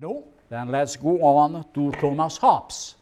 [0.00, 0.24] No?
[0.48, 2.94] Then let's go on to Thomas Hobbes.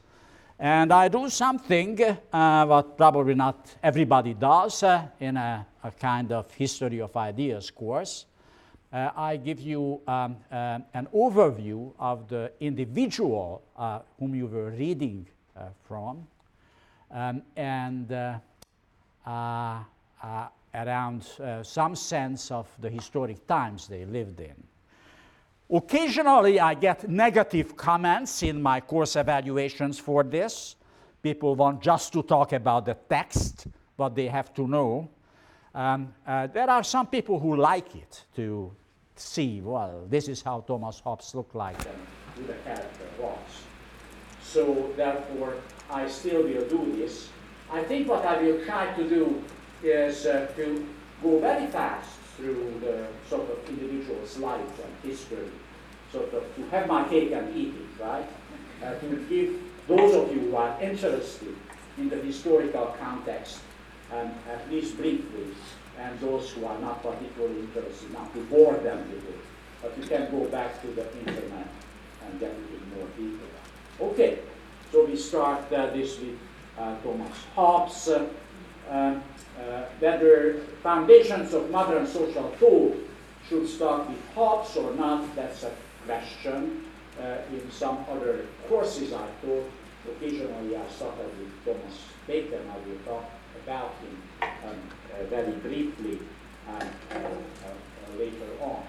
[0.58, 1.96] And I do something
[2.32, 7.70] uh, what probably not everybody does uh, in a, a, kind of history of ideas
[7.70, 8.26] course.
[8.92, 14.70] Uh, I give you um, uh, an overview of the individual uh, whom you were
[14.70, 16.26] reading uh, from
[17.12, 18.10] um, and
[20.74, 21.24] around
[21.62, 24.67] some sense of the historic times they lived in.
[25.70, 30.76] Occasionally, I get negative comments in my course evaluations for this.
[31.22, 33.66] People want just to talk about the text,
[33.96, 35.10] what they have to know.
[35.74, 38.74] Um, uh, there are some people who like it to
[39.14, 41.98] see, well, this is how Thomas Hobbes looked like and
[42.34, 43.38] who the character was.
[44.42, 45.56] So, therefore,
[45.90, 47.28] I still will do this.
[47.70, 49.44] I think what I will try to do
[49.82, 50.88] is uh, to
[51.22, 52.08] go very fast
[52.38, 55.50] through the sort of individual's life and history,
[56.12, 58.26] sort of to have my cake and eat it, right?
[58.82, 61.54] Uh, to give those of you who are interested
[61.96, 63.60] in the historical context,
[64.12, 65.46] um, at least briefly,
[65.98, 69.40] and those who are not particularly interested, not to bore them with it.
[69.82, 71.68] But you can go back to the internet
[72.24, 73.48] and get it in more detail.
[74.00, 74.38] Okay,
[74.92, 76.38] so we start uh, this with
[76.78, 78.08] uh, Thomas Hobbes.
[78.08, 78.28] Uh,
[78.90, 79.22] um,
[79.58, 82.96] uh, whether foundations of modern social thought
[83.48, 85.72] should start with Hobbes or not, that's a
[86.08, 86.84] question.
[87.20, 89.68] Uh, in some other courses I taught,
[90.08, 92.62] occasionally I started with Thomas Bacon.
[92.70, 93.28] I will talk
[93.64, 94.76] about him um,
[95.12, 96.20] uh, very briefly
[96.68, 98.84] uh, uh, later on.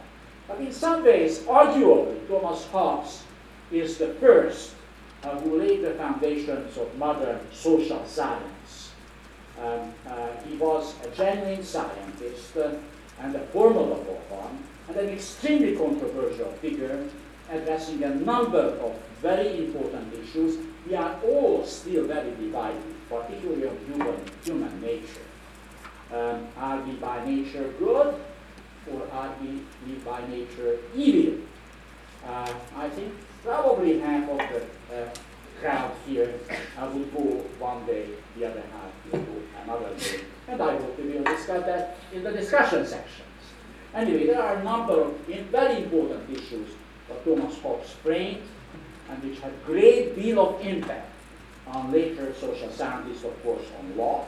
[0.47, 3.23] But in some ways, arguably, Thomas Hobbes
[3.71, 4.75] is the first
[5.43, 8.91] who laid the foundations of modern social science.
[9.59, 12.71] Um, uh, he was a genuine scientist uh,
[13.19, 17.05] and a formidable one, and an extremely controversial figure
[17.51, 20.57] addressing a number of very important issues.
[20.87, 25.21] We are all still very divided, particularly on human, human nature.
[26.11, 28.15] Um, are we by nature good,
[28.91, 31.39] or are we, we by nature evil?
[32.25, 33.13] Uh, I think
[33.43, 35.09] probably half of the uh,
[35.61, 36.33] crowd here
[36.77, 38.07] uh, will go one day,
[38.37, 39.25] the other half go
[39.63, 40.21] another day.
[40.47, 43.28] And I hope we will discuss that in the discussion sections.
[43.93, 45.13] Anyway, there are a number of
[45.51, 46.69] very important issues
[47.07, 48.43] that Thomas Hobbes framed
[49.09, 51.11] and which had great deal of impact
[51.67, 54.27] on later social scientists, of course, on Locke,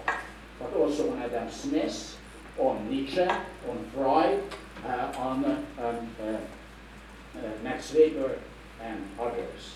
[0.60, 2.18] but also on Adam Smith,
[2.58, 4.44] on Nietzsche, on Freud,
[4.86, 6.38] uh, on um, uh, uh,
[7.64, 8.38] Max Weber,
[8.82, 9.76] and others.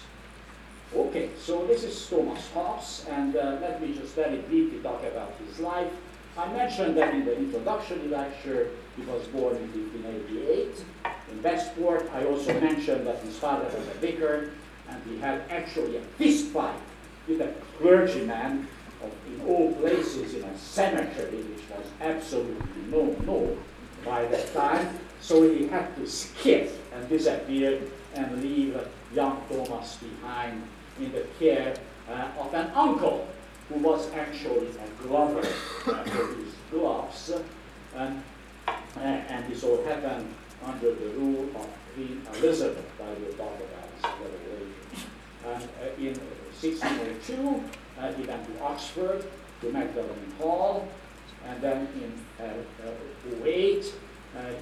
[0.96, 5.34] Okay, so this is Thomas Hobbes, and uh, let me just very briefly talk about
[5.48, 5.92] his life.
[6.38, 10.86] I mentioned that in the introductory lecture, he was born in 1588
[11.32, 12.10] in Westport.
[12.14, 14.52] I also mentioned that his father was a vicar,
[14.90, 16.80] and he had actually a fist fight
[17.28, 18.68] with a clergyman
[19.04, 23.58] of, in all places in a cemetery, which was absolutely no no
[24.06, 25.00] by that time.
[25.20, 27.82] So he had to skip and disappear
[28.14, 28.78] and leave
[29.14, 30.62] young Thomas behind
[31.00, 31.76] in the care
[32.10, 33.28] uh, of an uncle
[33.70, 37.32] who was actually a glover uh, for his gloves.
[37.96, 38.22] And,
[39.02, 40.34] and this all happened
[40.64, 42.86] under the rule of Queen Elizabeth.
[43.02, 43.86] I will talk about
[44.22, 44.66] later.
[45.46, 46.16] And uh, in
[46.60, 47.64] 1602,
[48.00, 49.26] uh, he went to Oxford,
[49.62, 50.88] to Magdalen Hall,
[51.46, 53.94] and then in uh, 08,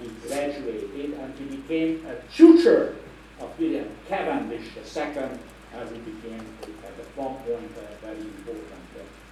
[0.01, 2.95] he graduated and he became a tutor
[3.39, 5.29] of William Cavendish II,
[5.73, 8.83] as he became at one point a very important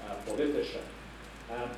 [0.09, 0.81] uh, politician.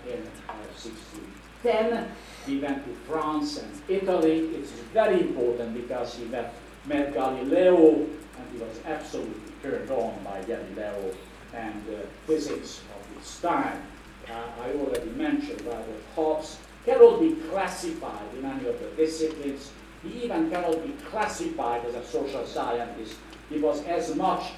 [0.07, 2.05] In 1610, uh,
[2.45, 4.49] he went to France and Italy.
[4.55, 6.53] It's very important because he met,
[6.85, 11.13] met Galileo and he was absolutely turned on by Galileo
[11.53, 13.81] and uh, physics of his time.
[14.29, 15.85] Uh, I already mentioned that
[16.15, 19.71] Hobbes cannot be classified in any of the disciplines.
[20.01, 23.15] He even cannot be classified as a social scientist
[23.53, 24.51] he was as much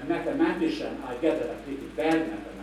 [0.00, 2.57] a mathematician, I get gather a pretty bad mathematician,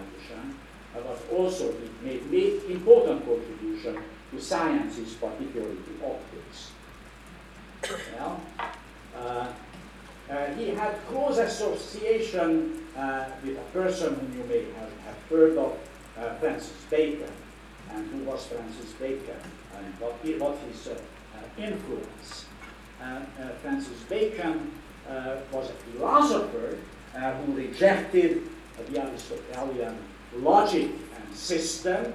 [1.04, 3.98] but also he made, made important contribution
[4.32, 6.72] to sciences, particularly to optics.
[8.18, 8.42] Well,
[9.18, 9.48] uh,
[10.30, 15.58] uh, he had close association uh, with a person whom you may have, have heard
[15.58, 15.78] of,
[16.18, 17.32] uh, Francis Bacon.
[17.92, 19.36] And who was Francis Bacon?
[19.78, 20.92] And what, what his uh,
[21.36, 22.46] uh, influence?
[23.62, 24.72] Francis Bacon
[25.52, 26.78] was a philosopher
[27.14, 28.42] who rejected
[28.90, 29.98] the Aristotelian
[30.40, 32.14] logic and system,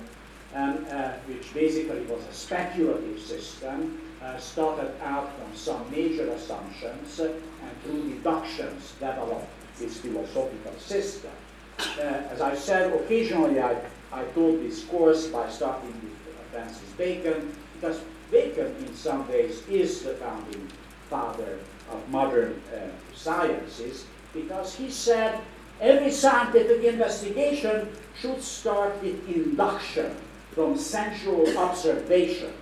[0.55, 7.19] um, uh, which basically was a speculative system, uh, started out from some major assumptions
[7.21, 11.31] and through deductions developed this philosophical system.
[11.79, 13.77] Uh, as I said, occasionally I,
[14.13, 18.01] I taught this course by starting with Francis Bacon, because
[18.31, 20.69] Bacon in some ways is the founding
[21.09, 21.59] father
[21.91, 25.41] of modern uh, sciences, because he said
[25.81, 27.89] every scientific investigation
[28.21, 30.15] should start with induction
[30.53, 32.53] from sensual observation.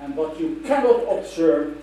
[0.00, 1.76] And what you cannot observe,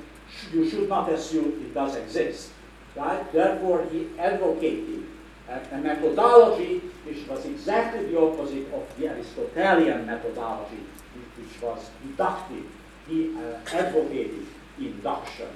[0.52, 2.52] you should not assume it does exist.
[2.96, 3.32] Right?
[3.32, 5.06] Therefore, he advocated
[5.48, 10.84] a, a methodology which was exactly the opposite of the Aristotelian methodology,
[11.38, 12.66] which was deductive.
[13.08, 14.46] He uh, advocated
[14.80, 15.48] induction.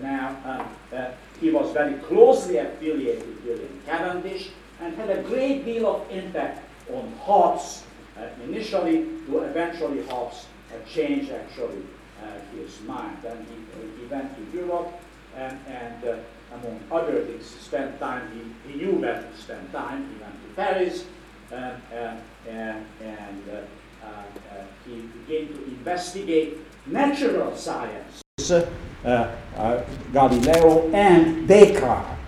[0.00, 1.10] Now, um, uh,
[1.40, 4.50] he was very closely affiliated with William Cavendish
[4.80, 6.62] and had a great deal of impact
[6.92, 7.84] on Hobbes
[8.18, 10.46] uh, initially, to eventually Hobbes
[10.88, 11.82] changed actually
[12.22, 13.16] uh, his mind.
[13.24, 14.92] And he, he went to Europe
[15.36, 16.16] and, and uh,
[16.54, 18.30] among other things, spent time,
[18.64, 20.08] he, he knew where to spend time.
[20.12, 21.04] He went to Paris
[21.52, 28.25] um, and, and, and uh, uh, he began to investigate natural science.
[28.38, 32.18] Uh, Galileo and Descartes,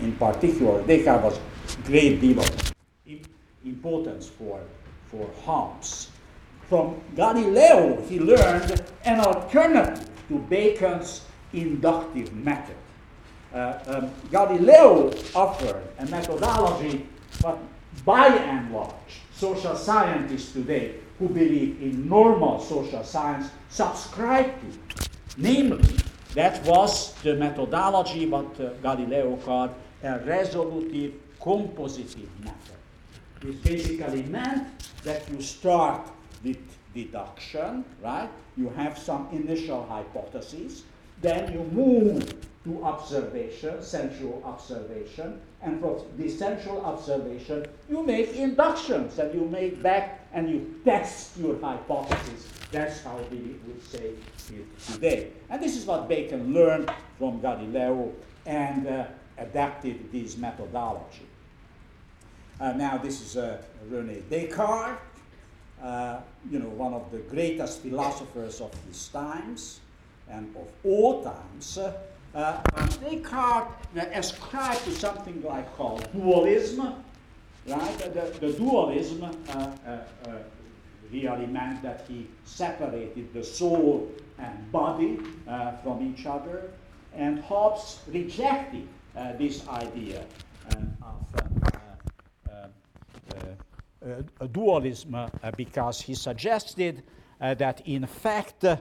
[0.00, 2.72] in particular, Descartes was a great deal of
[3.64, 4.60] importance for,
[5.06, 6.10] for Hobbes.
[6.68, 11.22] From Galileo, he learned an alternative to Bacon's
[11.54, 12.76] inductive method.
[13.54, 17.06] Uh, um, Galileo offered a methodology,
[17.40, 17.58] but
[18.04, 25.09] by and large, social scientists today who believe in normal social science subscribe to.
[25.40, 25.96] Namely,
[26.34, 32.76] that was the methodology what uh, Galileo called a resolutive compositive method.
[33.42, 34.68] It basically meant
[35.02, 36.06] that you start
[36.44, 36.58] with
[36.94, 38.28] deduction, right?
[38.58, 40.82] You have some initial hypotheses,
[41.22, 42.34] then you move
[42.64, 49.82] to observation, sensual observation, and from the sensual observation, you make inductions and you make
[49.82, 52.59] back and you test your hypothesis.
[52.72, 54.12] That's how we would say
[54.48, 55.32] it today.
[55.48, 58.12] And this is what Bacon learned from Galileo
[58.46, 59.06] and uh,
[59.38, 61.26] adapted this methodology.
[62.60, 64.98] Uh, now, this is uh, Rene Descartes,
[65.82, 66.20] uh,
[66.50, 69.80] you know, one of the greatest philosophers of his times
[70.28, 71.78] and of all times.
[72.34, 72.62] Uh,
[73.00, 73.72] Descartes
[74.12, 76.94] ascribed to something like called dualism,
[77.66, 77.98] right?
[77.98, 80.30] The, the dualism uh, uh, uh,
[81.12, 85.18] really meant that he separated the soul and body
[85.48, 86.70] uh, from each other,
[87.14, 88.86] and Hobbes rejected
[89.16, 90.24] uh, this idea
[94.40, 95.16] of dualism
[95.56, 97.02] because he suggested
[97.40, 98.76] uh, that in fact uh,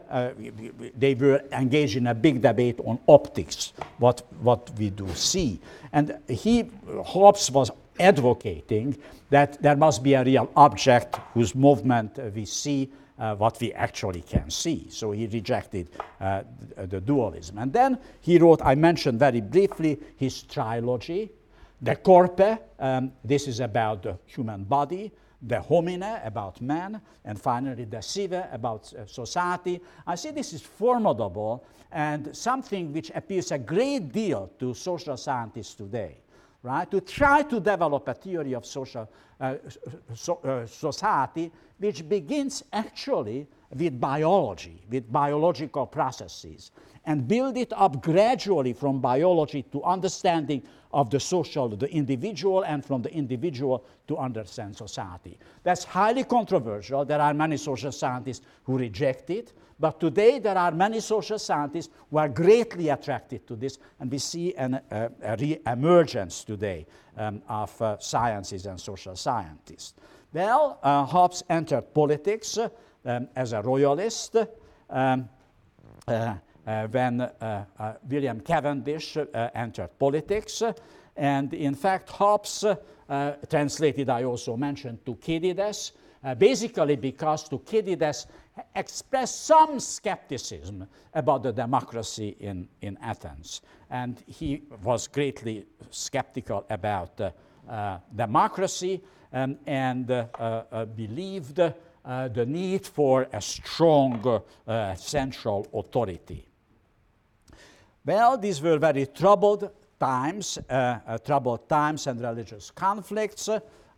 [0.97, 5.59] they were engaged in a big debate on optics, what, what we do see.
[5.93, 6.69] And he,
[7.05, 8.97] Hobbes was advocating
[9.29, 14.21] that there must be a real object whose movement we see uh, what we actually
[14.21, 14.87] can see.
[14.89, 15.89] So he rejected
[16.21, 16.43] uh,
[16.75, 17.57] the, the, dualism.
[17.57, 21.29] And then he wrote, I mentioned very briefly, his trilogy,
[21.83, 22.59] De Corpore.
[22.79, 25.11] Um, this is about the human body
[25.45, 29.79] De Homine about man, and finally De Cive about uh, society.
[30.05, 35.73] I see this is formidable and something which appeals a great deal to social scientists
[35.75, 36.17] today,
[36.63, 36.89] right?
[36.91, 39.55] To try to develop a theory of social uh,
[40.13, 46.71] so, uh, society which begins actually with biology, with biological processes,
[47.05, 52.83] and build it up gradually from biology to understanding of the social, the individual, and
[52.83, 55.37] from the individual to understand society.
[55.63, 57.05] That's highly controversial.
[57.05, 61.89] There are many social scientists who reject it, but today there are many social scientists
[62.09, 66.85] who are greatly attracted to this, and we see an, a re-emergence today
[67.17, 69.93] um, of uh, sciences and social scientists.
[70.33, 74.35] Well, uh, Hobbes entered politics um, as a royalist.
[74.89, 75.29] Um,
[76.07, 76.35] uh,
[76.91, 79.17] when uh, uh, William Cavendish
[79.55, 80.63] entered politics.
[81.15, 82.65] And in fact, Hobbes,
[83.49, 85.93] translated, I also mentioned, Thucydides,
[86.37, 88.27] basically because Thucydides
[88.75, 93.61] expressed some skepticism about the democracy in, in Athens.
[93.89, 97.31] And he was greatly skeptical about uh,
[97.67, 99.01] uh, democracy
[99.33, 104.41] um, and uh, believed the need for a strong
[104.95, 106.48] central authority.
[108.09, 113.47] Well, these were very troubled times, uh, uh, troubled times and religious conflicts.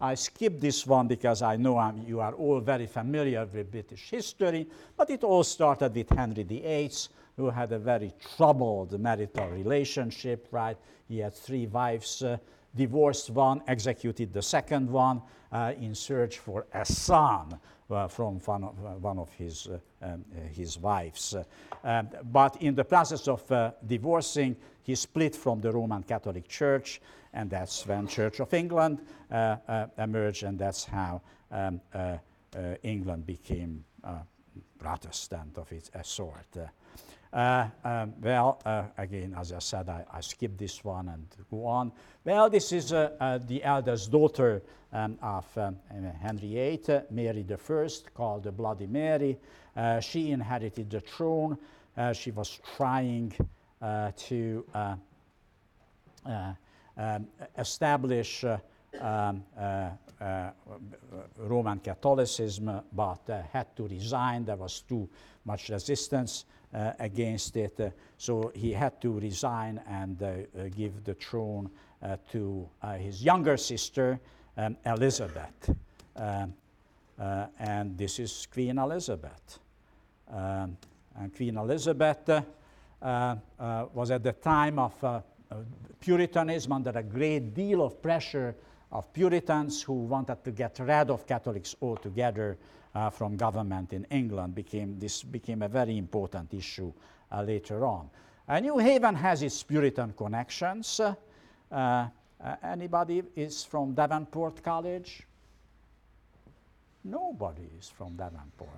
[0.02, 4.10] I skip this one because I know I'm, you are all very familiar with British
[4.10, 6.92] history, but it all started with Henry VIII,
[7.38, 10.76] who had a very troubled marital relationship, right?
[11.08, 12.36] He had three wives, uh,
[12.76, 15.22] divorced one, executed the second one
[15.54, 17.58] uh, in search for a son
[17.92, 21.36] Uh, from one of, uh, one of his, uh, um, uh, his wives.
[21.84, 23.44] Uh, but in the process of
[23.86, 27.02] divorcing, he split from the Roman Catholic Church,
[27.34, 29.00] and that's when Church of England
[29.98, 31.22] emerged, and that's how
[31.52, 31.82] um,
[32.82, 33.84] England became
[34.80, 36.58] Protestant of its sort.
[37.34, 41.66] Uh, um, well, uh, again, as I said, I, I skipped this one and go
[41.66, 41.94] on.
[42.26, 44.62] Well, this is uh, uh the eldest daughter
[44.92, 45.78] um, of um,
[46.22, 46.50] Henry
[46.86, 49.38] VIII, Mary I, called the Bloody Mary.
[49.78, 51.58] Uh, she inherited the throne.
[52.14, 53.34] She was trying
[53.82, 54.66] to
[56.98, 58.44] um, establish
[59.00, 59.44] um,
[61.38, 64.46] Roman Catholicism, but had to resign.
[64.46, 65.08] There was too
[65.46, 66.46] much resistance.
[66.74, 67.78] Uh, against it.
[67.82, 71.70] Uh, so he had to resign and uh, give the throne
[72.32, 72.66] to
[72.98, 74.18] his younger sister,
[74.56, 75.70] um, Elizabeth.
[76.16, 76.54] Um,
[77.60, 79.60] and this is Queen Elizabeth.
[80.30, 80.78] Um,
[81.18, 82.42] and Queen Elizabeth
[83.02, 85.24] was at the time of
[86.00, 88.56] Puritanism under a great deal of pressure
[88.92, 92.58] of Puritans who wanted to get rid of Catholics altogether
[92.94, 96.92] uh, from government in England became, this became a very important issue
[97.32, 98.10] uh, later on.
[98.48, 101.00] Uh, New Haven has its Puritan connections.
[101.00, 101.14] Uh,
[101.72, 102.08] uh,
[102.64, 105.24] anybody is from Davenport College?
[107.04, 108.70] Nobody is from Davenport.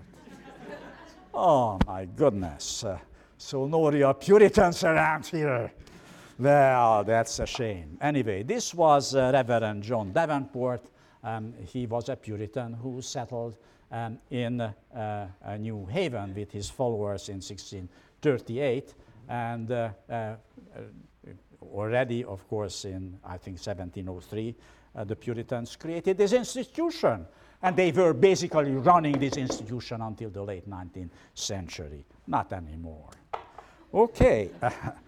[1.34, 2.84] oh my goodness.
[2.84, 3.00] Uh,
[3.38, 5.72] so no real Puritans around here.
[6.40, 7.98] Well, that's a shame.
[8.02, 10.84] Anyway, this was Reverend John Davenport.
[11.24, 13.56] Um, he was a Puritan who settled
[13.92, 18.96] um, in uh, uh, New Haven with his followers in 1638.
[19.30, 19.90] And uh,
[21.62, 24.56] already, of course, in I think 1703,
[25.06, 27.28] the Puritans created this institution.
[27.62, 32.04] And they were basically running this institution until the late 19th century.
[32.26, 33.12] Not anymore.
[33.94, 34.50] Okay.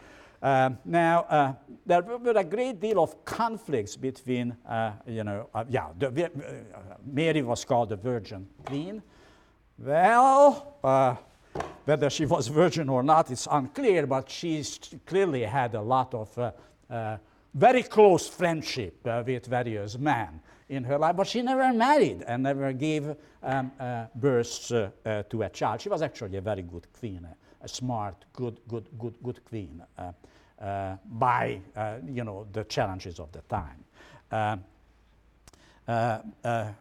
[0.46, 1.54] Um, now, uh,
[1.88, 6.30] there were a great deal of conflicts between, uh, you know, uh, yeah, the, uh,
[7.04, 9.02] Mary was called the Virgin Queen.
[9.80, 11.16] Well, uh,
[11.86, 14.64] whether she was virgin or not, it's unclear, but she
[15.08, 17.18] clearly had a lot of uh,
[17.56, 22.72] very close friendship with various men in her life, but she never married and never
[22.72, 23.72] gave um,
[24.14, 25.82] birth to a child.
[25.82, 27.28] She was actually a very good queen,
[27.62, 29.82] a smart, good, good, good, good queen.
[30.62, 33.84] Uh, by uh, you know the challenges of the time.
[34.32, 34.56] Uh,
[35.86, 36.72] uh, uh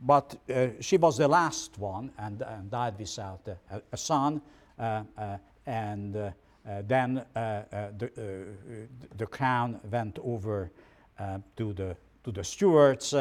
[0.00, 4.42] but uh, she was the last one and, and died without a, a son,
[4.76, 6.32] and
[6.84, 8.10] then the,
[9.16, 10.70] the crown went over
[11.56, 13.14] to the to the Stuarts,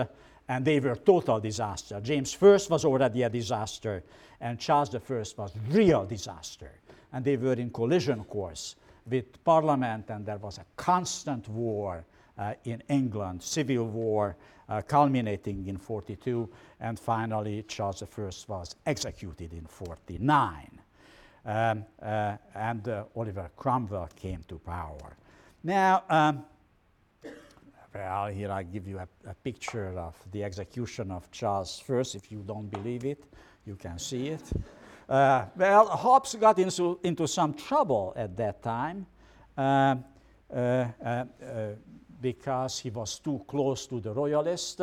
[0.50, 2.02] and they were total disaster.
[2.02, 4.04] James I was already a disaster,
[4.42, 6.72] and Charles I was real disaster.
[7.14, 8.76] And they were in collision course
[9.10, 12.06] with Parliament, and there was a constant war
[12.38, 14.36] uh, in England, civil war
[14.68, 20.82] uh, culminating in 42, and finally Charles I was executed in 49.
[21.46, 25.16] Um, uh, and uh, Oliver Cromwell came to power.
[25.64, 26.44] Now, um,
[27.94, 32.02] well, here I give you a, a, picture of the execution of Charles I.
[32.16, 33.24] If you don't believe it,
[33.66, 34.44] you can see it.
[35.08, 39.06] Uh, well, Hobbes got into, into some trouble at that time
[39.56, 39.96] uh,
[40.52, 40.58] uh,
[41.04, 41.26] uh,
[42.20, 44.82] because he was too close to the royalists,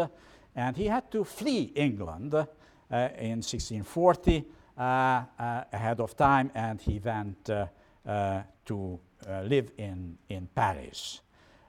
[0.55, 4.45] and he had to flee England in 1640
[4.77, 8.99] ahead of time, and he went to
[9.45, 11.21] live in, in Paris.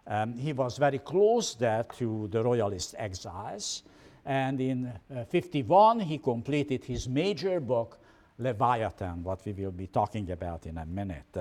[0.06, 3.84] Um, he was very close there to the royalist exiles,
[4.26, 8.00] and in uh, 51 he completed his major book
[8.40, 11.38] Leviathan, what we will be talking about in a minute.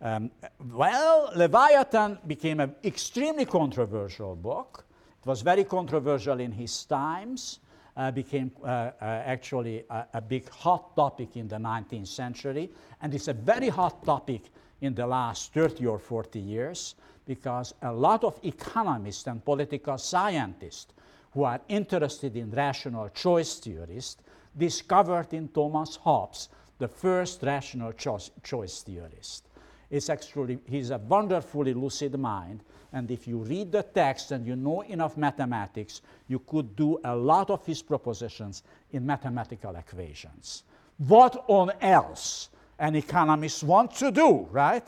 [0.00, 0.30] Um,
[0.72, 4.84] well, Leviathan became an extremely controversial book.
[5.20, 7.58] It was very controversial in his times,
[7.96, 12.70] uh, became uh, uh, actually a, a, big hot topic in the 19th century,
[13.02, 14.42] and it's a very hot topic
[14.80, 16.94] in the last 30 or 40 years
[17.26, 20.92] because a lot of economists and political scientists
[21.32, 24.16] who are interested in rational choice theories
[24.58, 26.48] discovered in Thomas Hobbes
[26.78, 29.48] the first rational choice, choice theorist.
[29.90, 32.62] It's actually, he's a wonderfully lucid mind,
[32.92, 37.14] and if you read the text and you know enough mathematics, you could do a
[37.14, 38.62] lot of his propositions
[38.92, 40.64] in mathematical equations.
[40.98, 44.86] What on else and economists want to do, right?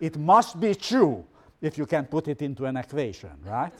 [0.00, 1.24] It must be true
[1.60, 3.72] if you can put it into an equation, right?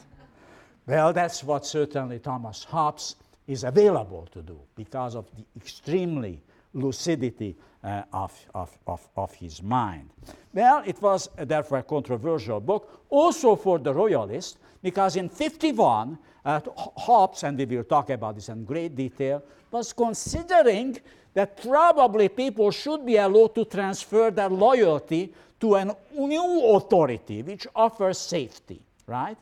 [0.87, 3.17] well, that's what certainly Thomas Hobbes
[3.49, 6.41] is available to do because of the extremely
[6.75, 10.11] lucidity uh, of, of, of, of, his mind.
[10.53, 16.19] Well, it was uh, therefore a controversial book, also for the royalists, because in 51,
[16.45, 16.61] uh,
[16.97, 20.99] Hobbes, and we will talk about this in great detail, was considering
[21.35, 27.67] that probably people should be allowed to transfer their loyalty to a new authority which
[27.75, 29.37] offers safety, right?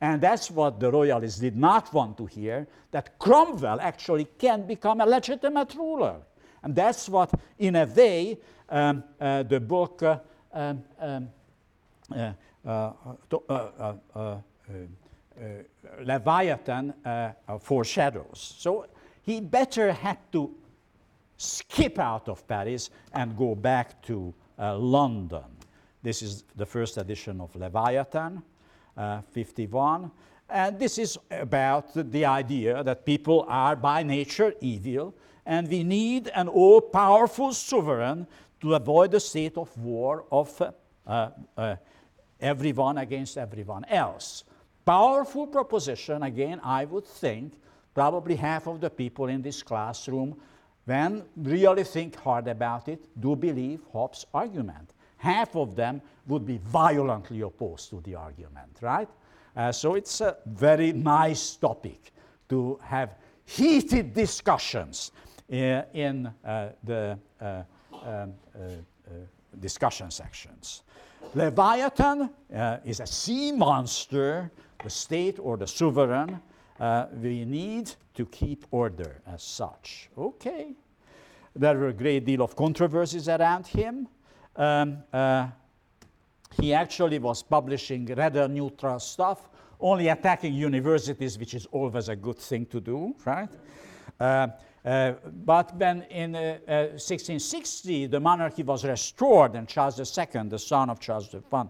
[0.00, 5.00] And that's what the royalists did not want to hear, that Cromwell actually can become
[5.00, 6.16] a legitimate ruler.
[6.62, 8.38] And that's what, in a way,
[8.68, 10.18] um, uh, the book uh,
[10.52, 11.28] um, um
[12.14, 12.32] uh,
[12.66, 12.92] uh,
[13.48, 14.36] uh, uh
[16.02, 16.94] Leviathan
[17.60, 18.54] foreshadows.
[18.58, 18.86] So
[19.22, 20.54] he better had to
[21.36, 25.44] skip out of Paris and go back to London.
[26.02, 28.42] This is the first edition of Leviathan,
[29.30, 30.10] 51.
[30.48, 35.14] And this is about the idea that people are by nature evil
[35.46, 38.26] and we need an all powerful sovereign
[38.60, 40.60] to avoid the state of war of
[41.06, 41.76] uh, uh,
[42.40, 44.44] everyone against everyone else.
[44.84, 47.54] Powerful proposition, again, I would think
[47.94, 50.36] probably half of the people in this classroom,
[50.84, 54.90] when really think hard about it, do believe Hobbes' argument.
[55.16, 59.08] Half of them would be violently opposed to the argument, right?
[59.56, 62.12] Uh, so it's a very nice topic
[62.48, 65.12] to have heated discussions
[65.48, 68.68] in uh, the uh, um, uh,
[69.60, 70.82] discussion sections.
[71.34, 72.30] Leviathan
[72.84, 74.50] is a sea monster,
[74.82, 76.40] the state or the sovereign.
[77.22, 80.10] we need to keep order as such.
[80.18, 80.74] Okay.
[81.54, 84.08] There were a great deal of controversies around him.
[84.56, 85.48] Um, uh,
[86.60, 89.48] he actually was publishing rather neutral stuff,
[89.80, 93.50] only attacking universities, which is always a good thing to do, right?
[94.18, 94.48] Uh,
[94.84, 100.58] uh, but when in 1660 uh, uh, the monarchy was restored and Charles II, the
[100.58, 101.64] son of Charles I,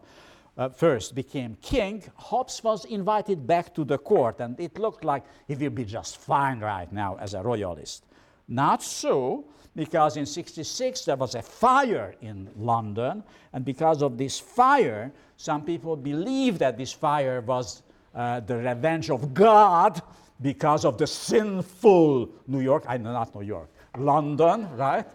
[0.59, 5.25] uh, first became king, Hobbes was invited back to the court, and it looked like
[5.49, 8.05] he will be just fine right now as a royalist.
[8.49, 14.39] Not so, because in 66 there was a fire in London, and because of this
[14.39, 17.83] fire, some people believe that this fire was
[18.15, 20.01] uh, the revenge of God
[20.41, 25.07] because of the sinful New York, I know not New York, London, right?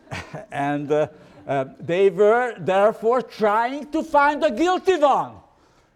[0.52, 1.08] and uh,
[1.46, 5.34] uh, they were therefore trying to find the guilty one.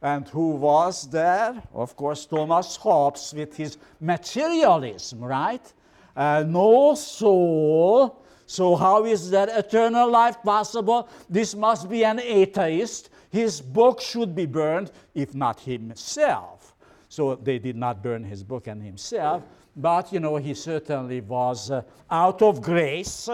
[0.02, 1.62] And who was there?
[1.72, 5.72] Of course, Thomas Hobbes with his materialism, right?
[6.16, 8.22] Uh, no soul.
[8.46, 11.08] So, how is that eternal life possible?
[11.28, 13.10] This must be an atheist.
[13.30, 16.74] His book should be burned, if not himself.
[17.14, 19.44] So they did not burn his book and himself,
[19.76, 23.28] but you know, he certainly was uh, out of grace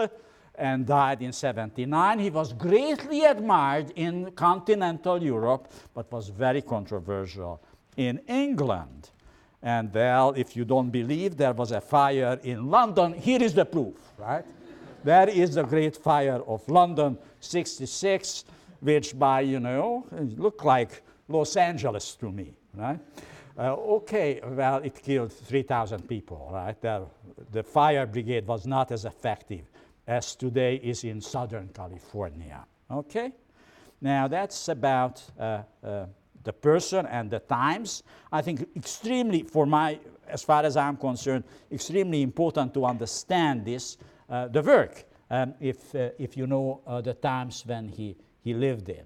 [0.53, 2.19] and died in 79.
[2.19, 7.59] He was greatly admired in continental Europe, but was very controversial
[7.97, 9.09] in England.
[9.63, 13.65] And well, if you don't believe there was a fire in London, here is the
[13.65, 14.45] proof, right?
[15.03, 18.45] there is the great fire of London, 66,
[18.79, 20.05] which by, you know,
[20.37, 22.99] looked like Los Angeles to me, right?
[23.57, 26.79] Uh, okay, well, it killed 3,000 people, right?
[26.81, 27.05] The,
[27.51, 29.69] the fire brigade was not as effective
[30.07, 33.33] as today is in Southern California, okay?
[33.99, 36.05] Now, that's about uh, uh,
[36.43, 38.03] the person and the times.
[38.31, 43.97] I think extremely, for my, as far as I'm concerned, extremely important to understand this,
[44.29, 48.53] uh, the work, um, if, uh, if you know uh, the times when he, he
[48.53, 49.05] lived in.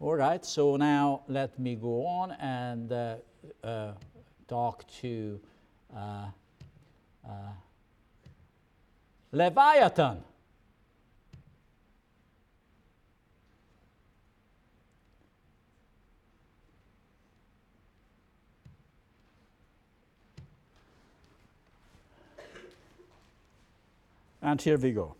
[0.00, 3.16] All right, so now let me go on and uh,
[3.62, 3.92] uh,
[4.48, 5.40] talk to
[5.96, 6.26] uh,
[9.32, 10.22] Leviathan.
[24.44, 25.14] And here we go.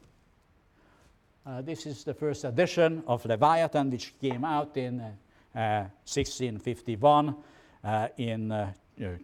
[1.46, 7.34] Uh, this is the first edition of Leviathan, which came out in uh, 1651
[7.82, 8.70] uh, in uh,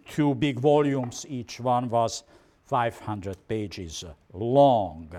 [0.09, 1.27] two big volumes.
[1.29, 2.25] Each one was
[2.65, 5.11] 500 pages long.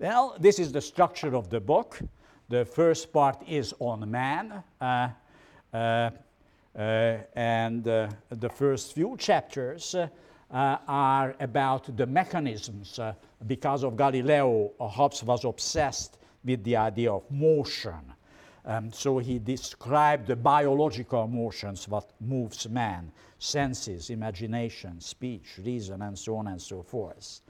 [0.00, 2.00] Well, this is the structure of the book.
[2.48, 5.10] The first part is on man, uh,
[5.72, 6.10] uh,
[6.74, 9.94] and the first few chapters
[10.50, 12.98] are about the mechanisms.
[13.46, 18.14] Because of Galileo, Hobbes was obsessed with the idea of motion.
[18.64, 26.18] Um, so he described the biological motions, what moves man, senses, imagination, speech, reason, and
[26.18, 27.40] so on and so forth.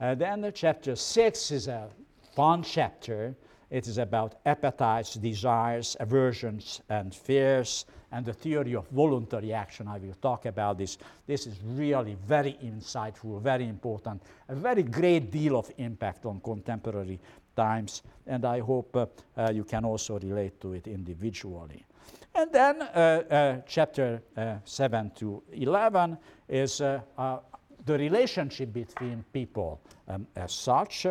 [0.00, 1.88] Uh, then the chapter six is a
[2.34, 3.34] fun chapter.
[3.70, 9.88] It is about appetites, desires, aversions, and fears, and the theory of voluntary action.
[9.88, 10.98] I will talk about this.
[11.26, 17.18] This is really very insightful, very important, a very great deal of impact on contemporary
[17.56, 21.84] times, and I hope uh, uh, you can also relate to it individually.
[22.36, 27.00] And then uh, uh chapter uh, 7 to 11 is uh,
[27.84, 31.06] the relationship between people um, as such,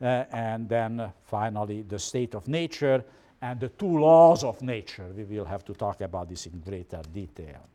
[0.00, 3.04] and then finally the state of nature
[3.42, 5.06] and the two laws of nature.
[5.16, 7.68] We will have to talk about this in greater detail.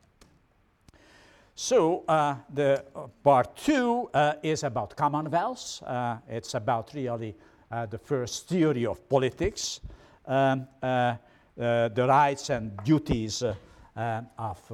[1.56, 5.82] So uh, the uh, part two uh, is about commonwealths.
[6.28, 7.36] it's about really
[7.72, 9.80] uh, the first theory of politics,
[10.28, 11.16] um, uh,
[11.58, 14.72] uh, the rights and duties of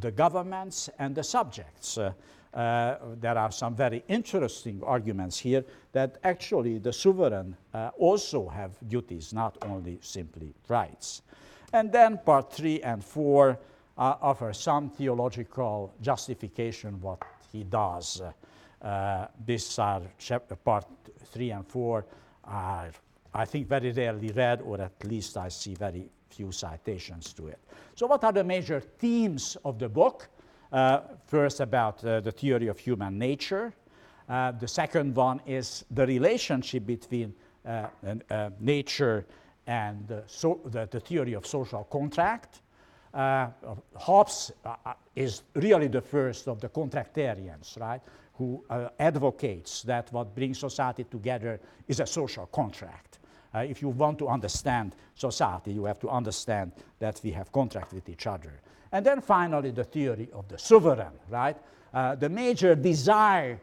[0.00, 1.98] the governments and the subjects.
[2.54, 8.72] Uh, there are some very interesting arguments here that actually the sovereign uh, also have
[8.88, 11.22] duties, not only simply rights.
[11.72, 13.58] And then part three and four
[13.96, 18.20] uh, offer some theological justification what he does.
[19.46, 20.02] these are
[20.64, 20.84] part
[21.24, 22.04] three and four
[22.44, 22.90] are,
[23.32, 27.58] I think, very rarely read, or at least I see very few citations to it.
[27.94, 30.28] So, what are the major themes of the book?
[30.72, 33.74] Uh, first, about uh, the theory of human nature.
[34.28, 37.34] Uh, the second one is the relationship between
[37.66, 37.88] uh,
[38.58, 39.26] nature
[39.66, 42.62] and so the, the, theory of social contract.
[43.14, 44.52] Hobbes
[45.14, 48.00] is really the first of the contractarians, right?
[48.34, 53.18] who uh, advocates that what brings society together is a social contract.
[53.54, 57.92] Uh, if you want to understand society, you have to understand that we have contract
[57.92, 58.61] with each other.
[58.92, 61.56] And then finally, the theory of the sovereign, right?
[61.92, 63.58] Uh, the major desire,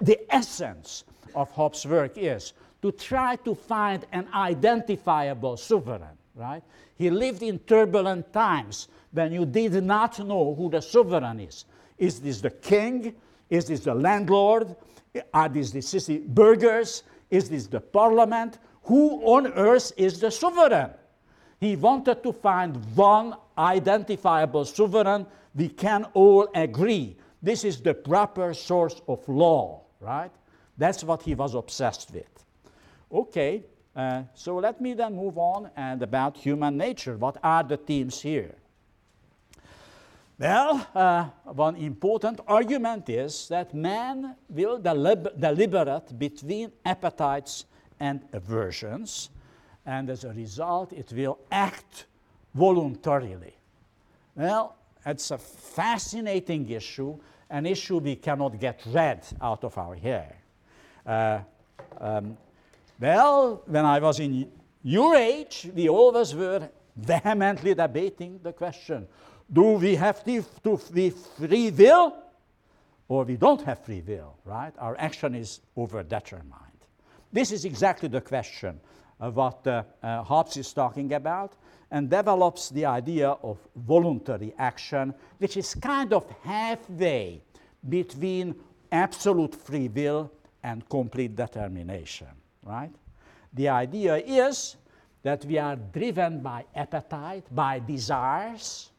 [0.00, 6.62] the essence of Hobbes' work is to try to find an identifiable sovereign, right?
[6.96, 11.64] He lived in turbulent times when you did not know who the sovereign is.
[11.96, 13.14] Is this the king?
[13.48, 14.74] Is this the landlord?
[15.32, 17.04] Are these the city burghers?
[17.30, 18.58] Is this the parliament?
[18.84, 20.90] Who on earth is the sovereign?
[21.60, 27.16] He wanted to find one identifiable sovereign we can all agree.
[27.42, 30.30] This is the proper source of law, right?
[30.78, 32.44] That's what he was obsessed with.
[33.12, 37.16] Okay, uh, so let me then move on and about human nature.
[37.16, 38.54] What are the themes here?
[40.38, 47.66] Well, uh, one important argument is that man will delib- deliberate between appetites
[48.00, 49.30] and aversions,
[49.84, 52.06] and as a result, it will act
[52.54, 53.54] voluntarily.
[54.34, 57.18] Well, it's a fascinating issue,
[57.50, 60.36] an issue we cannot get rid out of our hair.
[61.04, 61.40] Uh,
[62.00, 62.36] um,
[63.00, 64.50] well, when I was in
[64.82, 69.06] your age, we always were vehemently debating the question
[69.52, 70.42] do we have to,
[70.92, 72.16] be free will
[73.08, 74.72] or we don't have free will, right?
[74.78, 76.86] Our action is overdetermined.
[77.32, 78.80] This is exactly the question
[79.20, 81.52] of what uh, uh, Hobbes is talking about
[81.92, 87.40] and develops the idea of voluntary action, which is kind of halfway
[87.88, 88.54] between
[88.90, 90.32] absolute free will
[90.64, 92.28] and complete determination,
[92.64, 92.90] right?
[93.52, 94.76] The idea is
[95.22, 98.90] that we are driven by appetite, by desires,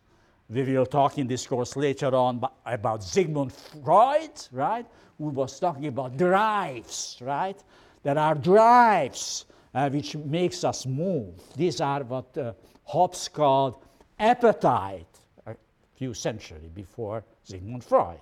[0.50, 4.86] we will talk in this course later on about Sigmund Freud, right?
[5.18, 7.58] Who was talking about drives, right?
[8.04, 11.34] There are drives uh, which makes us move.
[11.56, 12.54] These are what uh,
[12.86, 13.78] Hobbes called
[14.20, 15.08] appetite
[15.46, 15.56] a
[15.96, 18.20] few centuries before Sigmund Freud.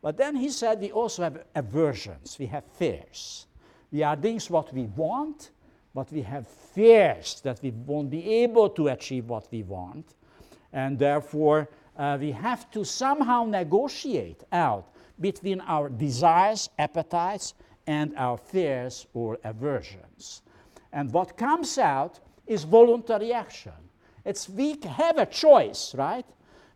[0.00, 3.46] But then he said we also have aversions, we have fears.
[3.90, 5.50] We are doing what we want,
[5.94, 10.14] but we have fears that we won't be able to achieve what we want
[10.72, 17.54] and therefore uh, we have to somehow negotiate out between our desires, appetites,
[17.86, 20.42] and our fears or aversions.
[20.92, 23.72] And what comes out is voluntary action.
[24.24, 26.26] It's we have a choice, right?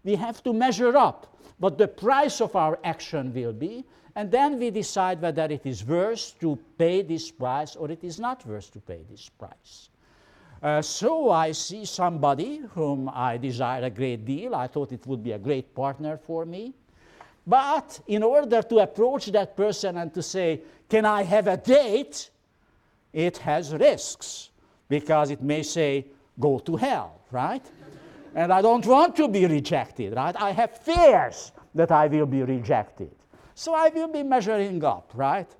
[0.05, 4.59] We have to measure up what the price of our action will be, and then
[4.59, 8.71] we decide whether it is worth to pay this price or it is not worth
[8.73, 9.89] to pay this price.
[10.63, 14.55] Uh, so I see somebody whom I desire a great deal.
[14.55, 16.75] I thought it would be a great partner for me.
[17.45, 22.31] But in order to approach that person and to say, Can I have a date?
[23.13, 24.51] it has risks.
[24.93, 26.05] Because it may say,
[26.39, 27.65] go to hell, right?
[28.35, 30.37] and I don't want to be rejected, right?
[30.39, 33.15] I have fears that I will be rejected.
[33.55, 35.51] So I will be measuring up, right?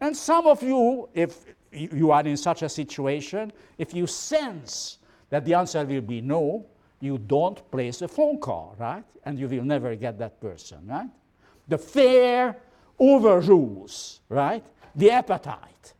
[0.00, 4.98] And some of you, if you are in such a situation, if you sense
[5.30, 6.66] that the answer will be no,
[6.98, 9.04] you don't place a phone call, right?
[9.24, 11.10] And you will never get that person, right?
[11.68, 12.56] The fear
[12.98, 14.64] overrules, right?
[14.96, 15.94] The appetite.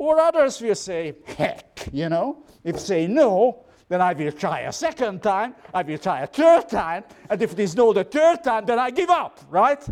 [0.00, 4.72] Or others will say, heck, you know, if say no, then I will try a
[4.72, 8.42] second time, I will try a third time, and if it is no the third
[8.42, 9.86] time, then I give up, right?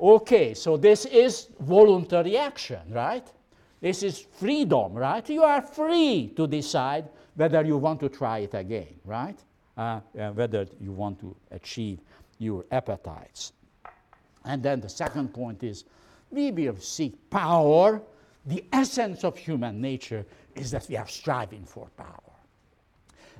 [0.00, 3.24] Okay, so this is voluntary action, right?
[3.80, 5.28] This is freedom, right?
[5.30, 9.38] You are free to decide whether you want to try it again, right?
[9.76, 12.00] Uh, uh, whether you want to achieve
[12.38, 13.52] your appetites.
[14.44, 15.84] And then the second point is
[16.32, 18.02] we will seek power.
[18.46, 20.24] The essence of human nature
[20.54, 22.22] is that we are striving for power.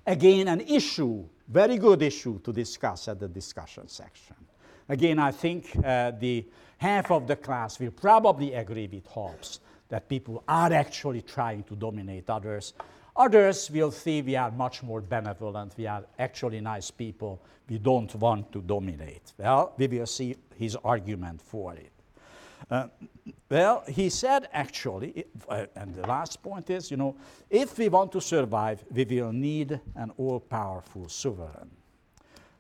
[0.07, 4.37] Again, an issue, very good issue to discuss at the discussion section.
[4.89, 6.47] Again, I think uh, the
[6.79, 11.77] half of the class will probably agree with Hobbes that people are actually trying to
[11.77, 12.75] dominate others.
[13.17, 18.15] Others will see we are much more benevolent, we are actually nice people, we don't
[18.15, 19.33] want to dominate.
[19.37, 21.91] Well, we will see his argument for it.
[22.71, 22.89] Uh,
[23.51, 27.17] well, he said actually, uh, and the last point is, you know,
[27.49, 31.71] if we want to survive, we will need an all powerful sovereign.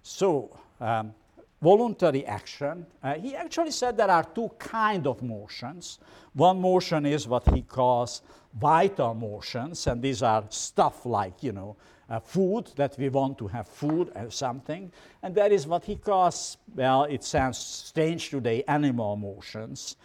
[0.02, 1.12] So, um,
[1.60, 5.98] voluntary action, uh, he actually said there are two kind of motions.
[6.32, 8.22] One motion is what he calls
[8.54, 11.76] vital motions, and these are stuff like, you know,
[12.08, 14.90] uh, food, that we want to have food or something.
[15.22, 19.96] And that is what he calls, well, it sounds strange today, animal motions.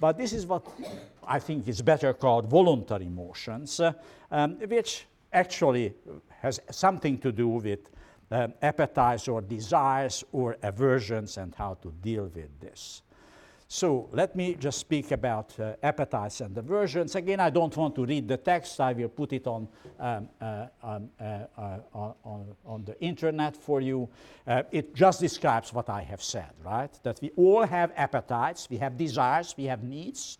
[0.00, 0.66] But this is what
[1.26, 3.92] I think is better called voluntary motions, uh,
[4.30, 5.94] um, which actually
[6.40, 7.90] has something to do with
[8.30, 13.02] um, appetites or desires or aversions and how to deal with this.
[13.72, 17.14] So let me just speak about uh, appetites and aversions.
[17.14, 18.80] Again, I don't want to read the text.
[18.80, 19.68] I will put it on,
[20.00, 24.08] um, uh, um, uh on, on, the internet for you.
[24.44, 26.90] Uh, it just describes what I have said, right?
[27.04, 30.38] That we all have appetites, we have desires, we have needs.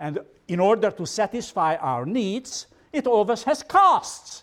[0.00, 0.18] And
[0.48, 4.42] in order to satisfy our needs, it always has costs.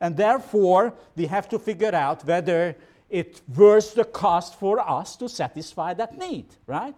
[0.00, 2.76] And therefore, we have to figure out whether
[3.08, 6.94] it worth the cost for us to satisfy that need, right?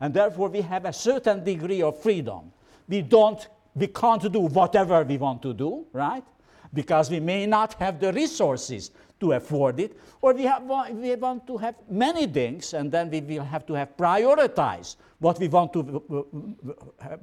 [0.00, 2.52] And therefore, we have a certain degree of freedom.
[2.88, 6.24] We, don't, we can't do whatever we want to do, right?
[6.72, 11.46] Because we may not have the resources to afford it, or we, have, we want
[11.46, 15.72] to have many things, and then we will have to have prioritize what we want
[15.72, 16.56] to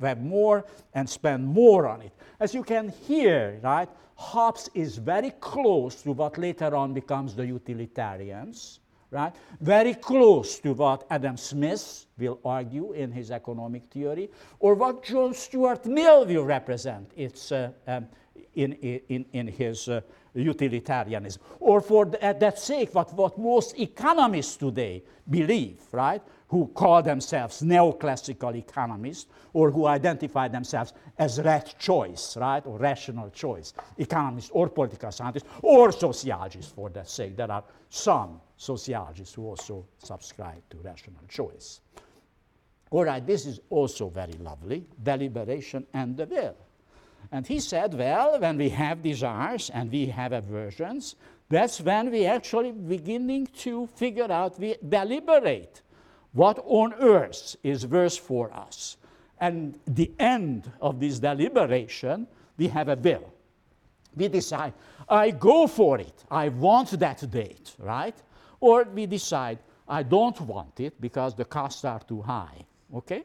[0.01, 2.11] have more and spend more on it.
[2.39, 7.45] As you can hear, right, Hobbes is very close to what later on becomes the
[7.45, 8.79] utilitarians
[9.13, 9.33] right?
[9.61, 15.33] Very close to what Adam Smith will argue in his economic theory, or what John
[15.33, 18.07] Stuart Mill will represent it's, uh, um,
[18.55, 20.01] in, in, in his uh,
[20.33, 21.41] utilitarianism.
[21.59, 26.21] Or for the, at that sake, what, what most economists today believe, right?
[26.53, 33.31] Who call themselves neoclassical economists or who identify themselves as rat choice, right, or rational
[33.31, 37.35] choice economists or political scientists or sociologists for that sake.
[37.35, 41.81] There are some sociologists who also subscribe to rational choice.
[42.91, 46.55] All right, this is also very lovely deliberation and the will.
[47.31, 51.15] And he said, well, when we have desires and we have aversions,
[51.49, 55.82] that's when we actually beginning to figure out, we deliberate
[56.33, 58.97] what on earth is worse for us?
[59.39, 63.31] And the end of this deliberation, we have a will.
[64.15, 64.73] We decide,
[65.09, 66.23] I go for it.
[66.29, 68.15] I want that date, right?
[68.59, 72.65] Or we decide, I don't want it because the costs are too high,
[72.95, 73.23] okay?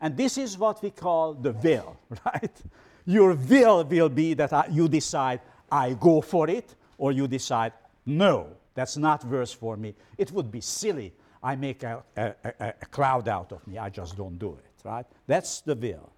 [0.00, 1.96] And this is what we call the will,
[2.26, 2.62] right?
[3.06, 7.72] Your will will be that I, you decide, I go for it, or you decide,
[8.06, 9.94] no, that's not worse for me.
[10.18, 11.12] It would be silly
[11.44, 13.76] I make a, a, a, a, cloud out of me.
[13.76, 15.04] I just don't do it, right?
[15.26, 16.10] That's the will.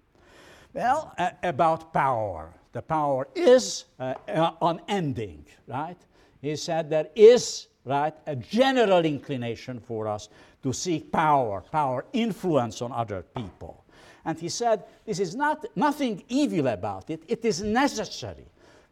[0.73, 1.13] Well,
[1.43, 2.53] about power.
[2.71, 4.13] The power is uh,
[4.61, 5.97] unending, right?
[6.41, 10.29] He said there is, right, a general inclination for us
[10.63, 13.83] to seek power, power, influence on other people.
[14.23, 18.47] And he said, this is not nothing evil about it, it is necessary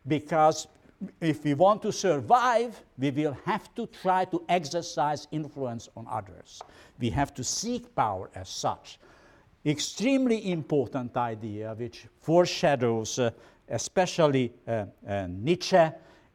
[0.07, 0.67] because
[1.19, 6.61] if we want to survive, we will have to try to exercise influence on others.
[6.99, 8.99] We have to seek power as such.
[9.65, 13.31] Extremely important idea which foreshadows uh,
[13.69, 15.83] especially uh, uh, Nietzsche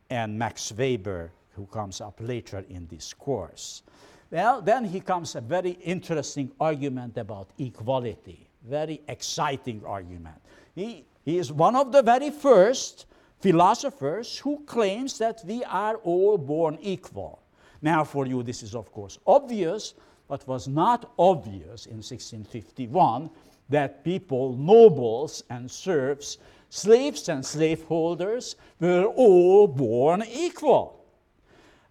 [0.09, 3.83] and Max Weber, who comes up later in this course.
[4.31, 10.41] Well, then he comes a very interesting argument about equality, very exciting argument.
[10.75, 13.07] He, he is one of the very first
[13.41, 17.43] philosophers who claims that we are all born equal.
[17.83, 19.95] Now, for you, this is of course obvious,
[20.29, 23.31] but was not obvious in 1651
[23.69, 31.01] that people, nobles and serfs, slaves and slaveholders were all born equal.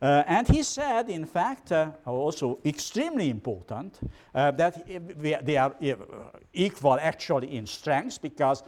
[0.01, 3.99] Uh, and he said, in fact, uh, also extremely important,
[4.33, 4.88] uh, that
[5.45, 5.95] they are uh,
[6.53, 8.63] equal actually in strength because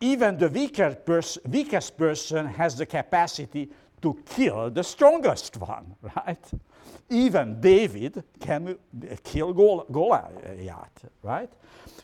[0.00, 3.68] even the weaker pers weakest person has the capacity
[4.00, 6.50] to kill the strongest one, right?
[7.10, 8.76] Even David can
[9.24, 9.52] kill
[9.90, 11.50] Goliath, right?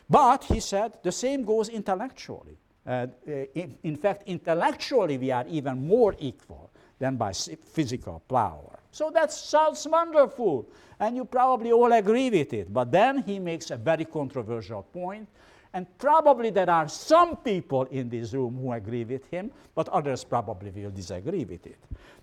[0.08, 2.58] But he said the same goes intellectually.
[2.86, 3.06] Uh,
[3.54, 8.78] in, in, fact, intellectually, we are even more equal than by physical power.
[8.90, 10.68] So that sounds wonderful,
[11.00, 12.72] and you probably all agree with it.
[12.72, 15.28] But then he makes a very controversial point,
[15.74, 20.22] and probably there are some people in this room who agree with him, but others
[20.22, 21.78] probably will disagree with it.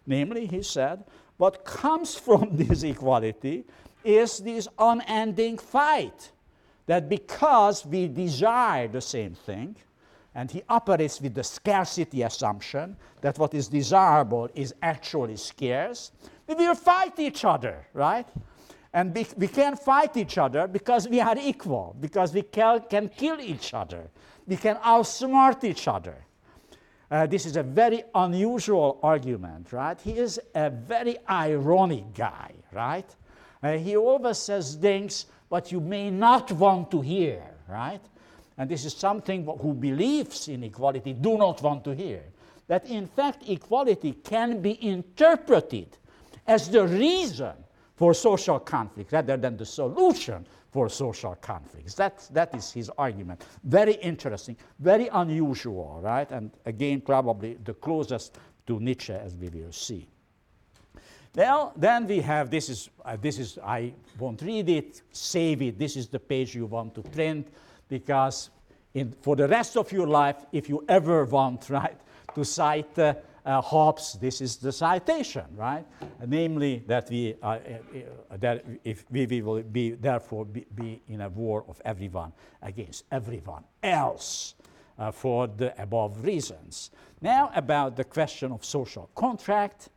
[0.07, 1.03] Namely, he said,
[1.35, 3.65] what comes from this equality
[4.05, 6.31] is this unending fight
[6.85, 9.75] that because we desire the same thing,
[10.33, 16.11] and he operates with the scarcity assumption that what is desirable is actually scarce,
[16.47, 18.27] we will fight each other, right?
[18.93, 23.09] And we, we can fight each other because we are equal, because we can, can
[23.09, 24.09] kill each other,
[24.45, 26.15] we can outsmart each other.
[27.09, 29.99] Uh, this is a very unusual argument, right?
[29.99, 33.15] He is a very ironic guy, right?
[33.61, 38.01] Uh, he always says things what you may not want to hear, right?
[38.57, 42.23] And this is something who believes in equality do not want to hear.
[42.67, 45.97] That in fact, equality can be interpreted
[46.47, 47.53] as the reason
[48.01, 51.93] for social conflict rather than the solution for social conflicts.
[51.93, 53.45] That, that is his argument.
[53.63, 56.27] Very interesting, very unusual, right?
[56.31, 60.07] And again, probably the closest to Nietzsche as we will see.
[61.35, 65.77] Well, then we have this is, uh, this is, I won't read it, save it.
[65.77, 67.49] This is the page you want to print
[67.87, 68.49] because
[68.95, 71.97] in, for the rest of your life, if you ever want, right,
[72.33, 73.13] to cite uh,
[73.45, 75.85] uh, Hobbes, this is the citation, right?
[76.25, 77.57] namely, that we, uh, uh,
[78.29, 82.31] uh, that if we, we, will be, therefore, be, be, in a war of everyone
[82.61, 84.55] against everyone else
[85.13, 86.91] for the above reasons.
[87.21, 89.89] Now, about the question of social contract.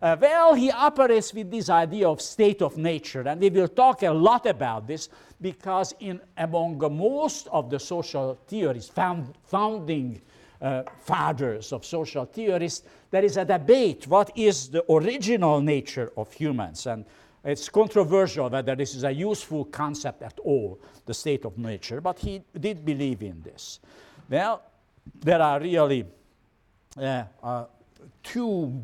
[0.00, 4.02] Uh, well, he operates with this idea of state of nature, and we will talk
[4.02, 5.08] a lot about this
[5.40, 10.20] because in among most of the social theories, found, founding
[10.60, 16.32] uh, fathers of social theories, there is a debate what is the original nature of
[16.32, 17.04] humans, and
[17.44, 22.18] it's controversial whether this is a useful concept at all, the state of nature, but
[22.18, 23.80] he did believe in this.
[24.28, 24.62] Well,
[25.20, 26.04] there are really
[26.98, 27.66] uh, uh,
[28.22, 28.82] two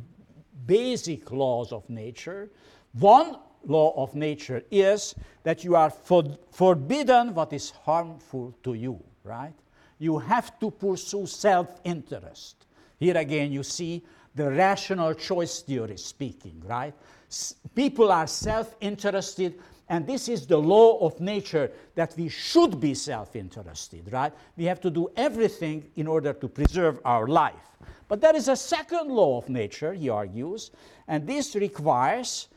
[0.66, 2.50] basic laws of nature.
[2.92, 9.02] One law of nature is that you are for, forbidden what is harmful to you,
[9.24, 9.54] right?
[10.02, 12.66] You have to pursue self interest.
[12.98, 14.02] Here again, you see
[14.34, 16.92] the rational choice theory speaking, right?
[17.30, 22.80] S- people are self interested, and this is the law of nature that we should
[22.80, 24.32] be self interested, right?
[24.56, 27.68] We have to do everything in order to preserve our life.
[28.08, 30.72] But there is a second law of nature, he argues,
[31.06, 32.48] and this requires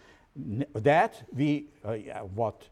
[0.74, 1.94] that we, uh,
[2.34, 2.68] what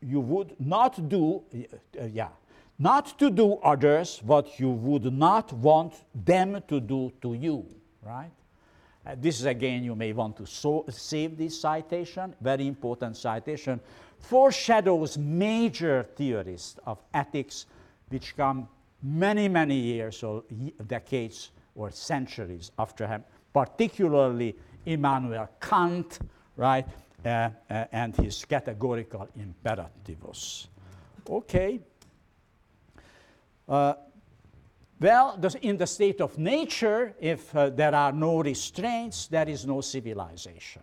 [0.00, 2.30] you would not do, uh, yeah,
[2.78, 7.66] not to do others what you would not want them to do to you,
[8.02, 8.30] right?
[9.04, 13.80] Uh, this is again, you may want to so save this citation, very important citation,
[14.18, 17.66] foreshadows major theories of ethics
[18.08, 18.68] which come
[19.02, 20.44] many, many years or
[20.86, 24.54] decades or centuries after him, particularly
[24.86, 26.18] Immanuel Kant,
[26.56, 26.86] right,
[27.24, 30.66] uh, uh, and his categorical imperativus.
[31.28, 31.80] Okay.
[33.68, 33.94] Uh,
[35.00, 39.80] well, in the state of nature, if uh, there are no restraints, there is no
[39.80, 40.82] civilization.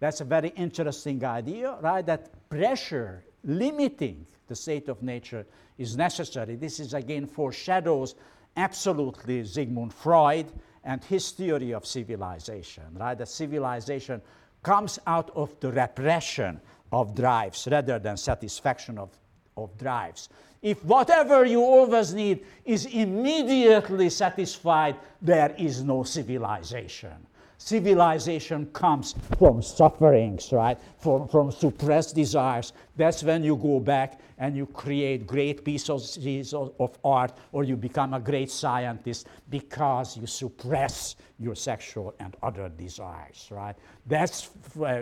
[0.00, 2.04] That's a very interesting idea, right?
[2.04, 5.46] That pressure limiting the state of nature
[5.76, 6.56] is necessary.
[6.56, 8.14] This is again foreshadows
[8.56, 10.46] absolutely Sigmund Freud
[10.84, 13.16] and his theory of civilization, right?
[13.16, 14.20] That civilization
[14.62, 19.10] comes out of the repression of drives rather than satisfaction of,
[19.56, 20.28] of drives.
[20.60, 27.14] If whatever you always need is immediately satisfied, there is no civilization.
[27.60, 30.78] Civilization comes from sufferings, right?
[30.98, 32.72] From, from suppressed desires.
[32.96, 38.14] That's when you go back and you create great pieces of, art or you become
[38.14, 43.74] a great scientist because you suppress your sexual and other desires, right?
[44.06, 44.50] That's,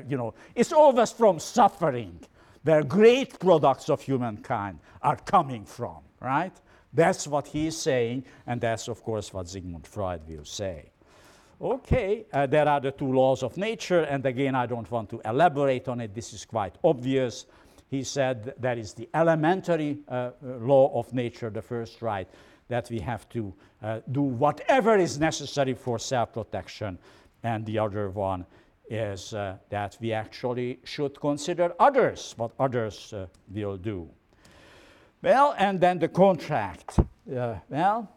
[0.08, 2.18] you know, it's always from suffering
[2.66, 6.52] where great products of humankind are coming from, right?
[6.92, 10.90] That's what he's saying, and that's, of course, what Sigmund Freud will say.
[11.60, 15.20] Okay, uh, there are the two laws of nature, and again, I don't want to
[15.24, 16.12] elaborate on it.
[16.12, 17.46] This is quite obvious.
[17.88, 22.28] He said that is the elementary uh, uh, law of nature, the first right,
[22.66, 26.98] that we have to uh, do whatever is necessary for self protection,
[27.44, 28.44] and the other one
[28.88, 34.08] is uh, that we actually should consider others, what others uh, will do.
[35.22, 37.00] Well, and then the contract.
[37.26, 38.08] well,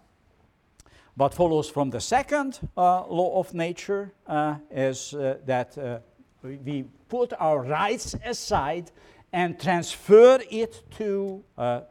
[1.20, 5.99] what follows from the second uh, law of nature uh, is uh, that uh,
[6.41, 8.89] we put our rights aside
[9.34, 11.82] and transfer it to uh,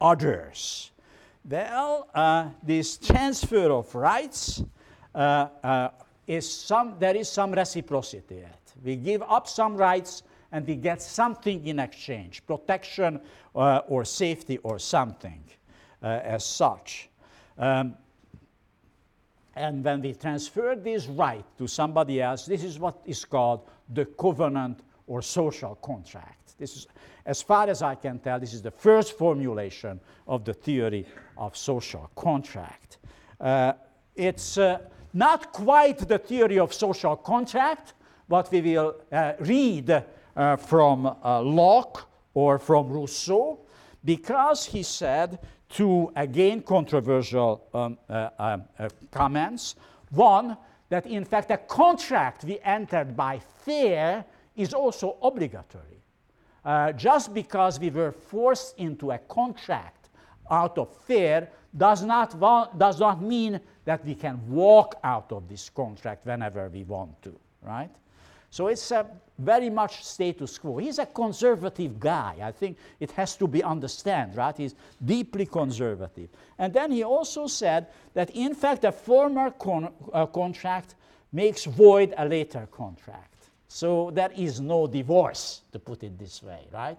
[0.00, 0.90] others.
[1.48, 4.64] Well, uh, this transfer of rights
[6.26, 8.42] is some, there is some reciprocity.
[8.82, 10.22] We give up some rights
[10.52, 13.20] and we get something in exchange, protection
[13.54, 15.42] or safety or something
[16.02, 17.08] as such.
[17.58, 17.96] Um,
[19.56, 24.04] and when we transfer this right to somebody else, this is what is called the
[24.04, 26.54] covenant or social contract.
[26.58, 26.86] This is,
[27.26, 31.06] as far as I can tell, this is the first formulation of the theory
[31.36, 32.98] of social contract.
[33.40, 33.74] Uh,
[34.16, 34.78] it's uh,
[35.14, 37.94] not quite the theory of social contract,
[38.28, 39.90] but we will uh, read
[40.36, 43.60] uh, from uh, Locke or from Rousseau,
[44.04, 45.38] because he said
[45.68, 49.76] two, again, controversial um, uh, um, uh, comments.
[50.10, 50.56] One,
[50.88, 54.24] that in fact a contract we entered by fear
[54.56, 56.02] is also obligatory.
[56.64, 60.08] Uh, just because we were forced into a contract
[60.50, 62.38] out of fear does not,
[62.78, 67.34] does not mean that we can walk out of this contract whenever we want to,
[67.62, 67.90] right?
[68.50, 69.06] So it's a
[69.36, 70.78] very much status quo.
[70.78, 72.36] He's a conservative guy.
[72.40, 74.56] I think it has to be understood, right?
[74.56, 76.28] He's deeply conservative.
[76.56, 80.94] And then he also said that in fact a former con- uh, contract
[81.32, 83.34] makes void a later contract.
[83.66, 86.98] So there is no divorce, to put it this way, right?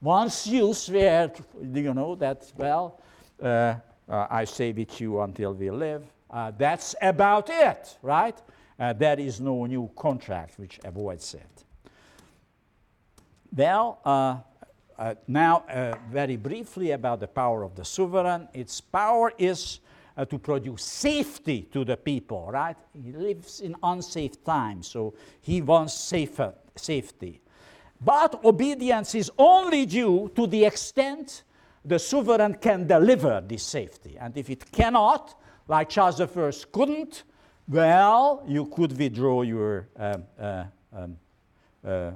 [0.00, 3.00] Once you swear, you know, that, well,
[3.42, 3.74] uh,
[4.08, 6.04] uh, I stay with you until we live,
[6.34, 8.36] uh, that's about it, right?
[8.78, 11.64] Uh, there is no new contract which avoids it.
[13.56, 14.38] Well, uh,
[14.98, 18.48] uh, now uh, very briefly about the power of the sovereign.
[18.52, 19.78] Its power is
[20.16, 22.76] uh, to produce safety to the people, right?
[22.92, 27.40] He lives in unsafe times, so he wants safer, safety.
[28.00, 31.44] But obedience is only due to the extent
[31.84, 34.16] the sovereign can deliver this safety.
[34.18, 35.34] And if it cannot,
[35.68, 36.26] like Charles I
[36.64, 37.24] couldn't,
[37.68, 41.16] well, you could withdraw your um, uh, um,
[41.84, 42.12] uh, uh,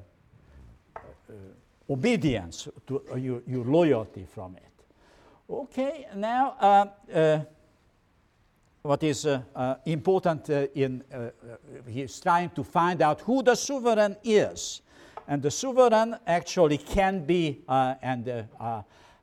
[1.88, 4.62] obedience, to uh, your, your, loyalty from it.
[5.51, 6.55] Okay, now
[7.14, 7.40] uh,
[8.82, 11.03] what is uh, important in
[11.86, 14.82] he's trying to find out who the sovereign is,
[15.26, 18.46] and the sovereign actually can be and.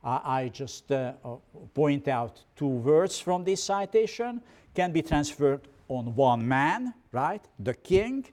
[0.05, 1.37] I just uh, uh,
[1.73, 4.39] point out two words from this citation
[4.75, 8.25] can be transferred on one man, right, the king,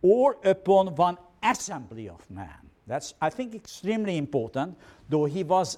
[0.00, 2.48] or upon one assembly of men.
[2.86, 5.76] That's, I think, extremely important, though he was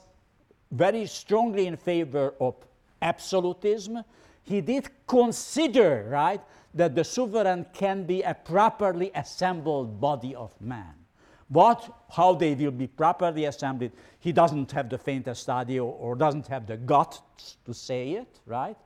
[0.71, 2.55] very strongly in favor of
[3.01, 4.05] absolutism.
[4.45, 6.41] He did consider, right,
[6.75, 11.02] that the sovereign can be a properly assembled body of men.
[11.51, 16.47] But how they will be properly assembled, he doesn't have the faintest idea or doesn't
[16.49, 17.21] have the guts
[17.65, 18.77] to say it, right?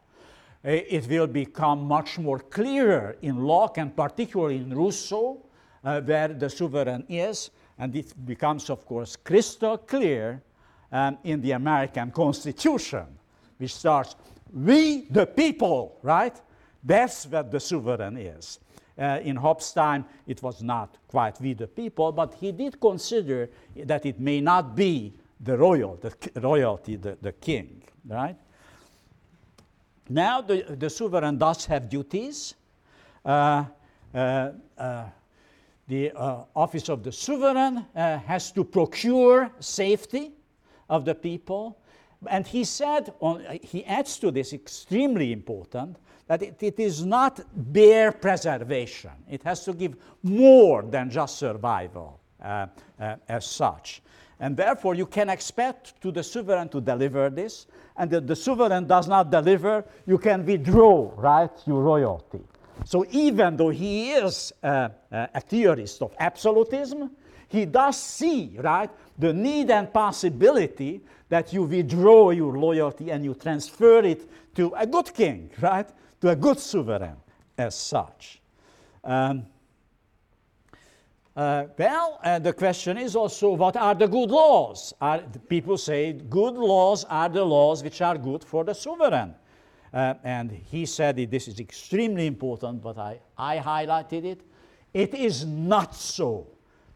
[0.65, 5.47] Eh, it will become much more clearer in Locke and particularly in Rousseau,
[5.85, 10.43] uh, where the sovereign is, and it becomes, of course, crystal clear
[10.91, 13.07] um, in the American Constitution,
[13.59, 14.17] which starts,
[14.53, 16.41] We the people, right?
[16.83, 18.59] That's what the sovereign is.
[18.99, 23.51] Uh, in Hobbes' time, it was not quite we the people, but he did consider
[23.85, 28.37] that it may not be the royal, the royalty, the, the king, right?
[30.09, 32.55] Now the, the sovereign does have duties.
[33.25, 33.65] Uh,
[34.15, 35.05] uh, uh,
[35.89, 40.33] the uh, office of the sovereign uh, has to procure safety
[40.89, 41.79] of the people.
[42.29, 45.97] And he said, on, he adds to this extremely important,
[46.27, 49.13] that it, it is not bare preservation.
[49.29, 52.67] It has to give more than just survival uh,
[53.01, 54.03] uh, as such.
[54.39, 57.67] And therefore, you can expect to the sovereign to deliver this,
[57.97, 62.41] and if the sovereign does not deliver, you can withdraw, right, your royalty.
[62.85, 67.11] So even though he is a theorist of absolutism,
[67.49, 73.35] he does see, right, the need and possibility that you withdraw your loyalty and you
[73.35, 75.89] transfer it to a good king, right,
[76.21, 77.17] to a good sovereign
[77.57, 78.41] as such.
[79.05, 79.47] Um,
[81.37, 84.95] uh, well, uh, the question is also what are the good laws?
[85.01, 89.35] Are, people say good laws are the laws which are good for the sovereign.
[89.97, 94.43] Uh, and he said it, this is extremely important, but I, I highlighted it.
[94.93, 96.49] It is not so.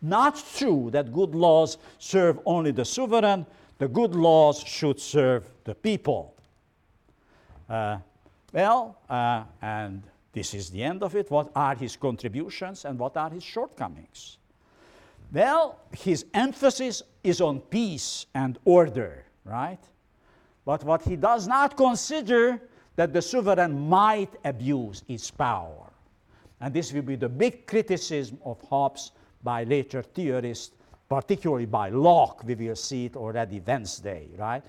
[0.03, 3.47] Not true that good laws serve only the sovereign,
[3.79, 6.35] the good laws should serve the people.
[7.71, 8.01] Uh,
[8.53, 10.03] well, uh, and
[10.35, 11.31] this is the end of it.
[11.31, 14.37] What are his contributions and what are his shortcomings?
[15.33, 19.81] Well, his emphasis is on peace and order, right?
[20.67, 22.61] But what he does not consider
[22.97, 25.91] that the sovereign might abuse its power.
[26.61, 29.13] And this will be the big criticism of Hobbes
[29.43, 30.73] by later theorists,
[31.09, 32.45] particularly by Locke.
[32.45, 34.63] We will see it already Wednesday, right?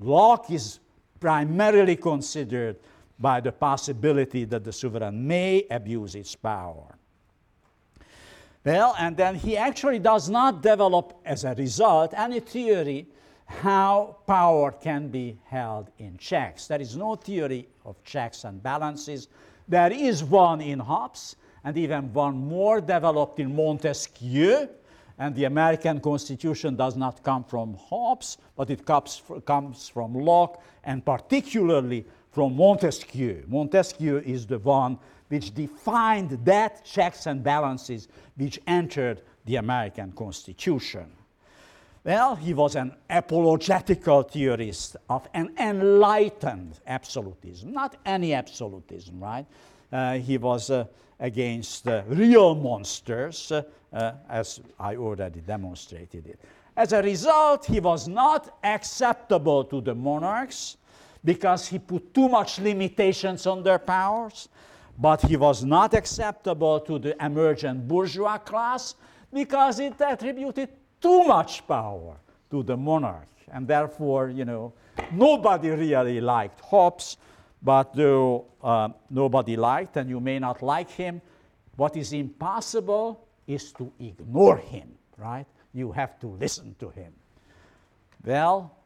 [0.00, 0.80] Locke is
[1.18, 2.76] primarily considered
[3.18, 6.94] by the possibility that the sovereign may abuse its power.
[8.64, 13.06] Well, and then he actually does not develop as a result any theory
[13.48, 16.66] how power can be held in checks.
[16.66, 19.28] There is no theory of checks and balances.
[19.66, 24.68] There is one in Hobbes, and even one more developed in Montesquieu.
[25.18, 30.62] And the American Constitution does not come from Hobbes, but it comes, comes from Locke,
[30.84, 33.44] and particularly from Montesquieu.
[33.48, 41.10] Montesquieu is the one which defined that checks and balances which entered the American Constitution.
[42.08, 49.44] Well, he was an apologetical theorist of an enlightened absolutism, not any absolutism, right?
[49.92, 50.86] Uh, he was uh,
[51.20, 56.40] against uh, real monsters, uh, uh, as I already demonstrated it.
[56.74, 60.78] As a result, he was not acceptable to the monarchs
[61.22, 64.48] because he put too much limitations on their powers,
[64.98, 68.94] but he was not acceptable to the emergent bourgeois class
[69.30, 72.16] because it attributed too much power
[72.50, 73.28] to the monarch.
[73.52, 74.72] And therefore, you know,
[75.12, 77.16] nobody really liked Hobbes,
[77.62, 81.20] but though uh, nobody liked, and you may not like him,
[81.76, 85.46] what is impossible is to ignore him, right?
[85.72, 87.12] You have to listen to him.
[88.24, 88.76] Well,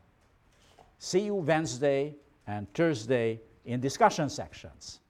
[0.98, 2.14] see you Wednesday
[2.46, 5.00] and Thursday in discussion sections.